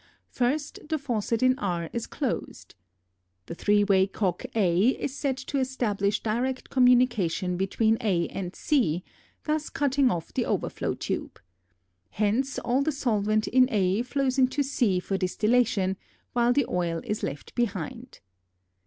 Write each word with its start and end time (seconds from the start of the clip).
First 0.31 0.79
the 0.89 0.97
faucet 0.97 1.43
in 1.43 1.59
R 1.59 1.87
is 1.93 2.07
closed. 2.07 2.73
The 3.45 3.53
three 3.53 3.83
way 3.83 4.07
cock 4.07 4.43
A 4.55 4.79
is 4.99 5.15
set 5.15 5.37
to 5.37 5.59
establish 5.59 6.23
direct 6.23 6.71
communication 6.71 7.55
between 7.55 7.99
A 8.01 8.27
and 8.29 8.55
C, 8.55 9.03
thus 9.43 9.69
cutting 9.69 10.09
off 10.09 10.33
the 10.33 10.43
overflow 10.45 10.95
tube. 10.95 11.39
Hence 12.09 12.57
all 12.57 12.81
the 12.81 12.91
solvent 12.91 13.47
in 13.47 13.67
A 13.71 14.01
flows 14.01 14.39
into 14.39 14.63
C 14.63 14.99
for 14.99 15.19
distillation, 15.19 15.97
while 16.33 16.51
the 16.51 16.65
oil 16.67 17.01
is 17.03 17.21
left 17.21 17.53
behind. 17.53 18.21